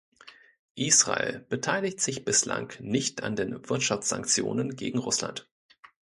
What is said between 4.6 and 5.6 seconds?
gegen Russland.